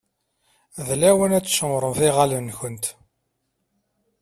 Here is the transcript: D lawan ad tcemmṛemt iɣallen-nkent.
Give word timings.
D 0.85 0.87
lawan 1.01 1.35
ad 1.37 1.45
tcemmṛemt 1.45 1.99
iɣallen-nkent. 2.07 2.85